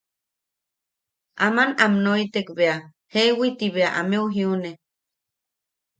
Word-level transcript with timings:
Aman 1.47 1.69
am 1.83 1.93
noitek 2.03 2.47
bea 2.57 2.77
jeewi 3.11 3.47
ti 3.57 3.67
bea 3.75 3.89
ameu 3.99 4.25
jiune. 4.35 4.71